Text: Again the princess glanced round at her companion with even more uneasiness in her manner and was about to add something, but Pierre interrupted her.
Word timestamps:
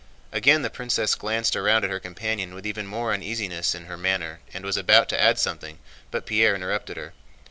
Again 0.31 0.63
the 0.63 0.71
princess 0.71 1.13
glanced 1.13 1.53
round 1.53 1.85
at 1.85 1.91
her 1.91 1.99
companion 1.99 2.55
with 2.55 2.65
even 2.65 2.87
more 2.87 3.13
uneasiness 3.13 3.75
in 3.75 3.85
her 3.85 3.97
manner 3.99 4.39
and 4.51 4.65
was 4.65 4.75
about 4.75 5.09
to 5.09 5.21
add 5.21 5.37
something, 5.37 5.77
but 6.09 6.25
Pierre 6.25 6.55
interrupted 6.55 6.97
her. 6.97 7.13